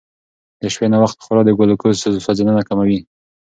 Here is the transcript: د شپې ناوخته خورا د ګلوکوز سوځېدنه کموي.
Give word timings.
د 0.61 0.63
شپې 0.73 0.87
ناوخته 0.93 1.21
خورا 1.25 1.41
د 1.45 1.49
ګلوکوز 1.59 1.95
سوځېدنه 2.25 2.61
کموي. 2.69 2.99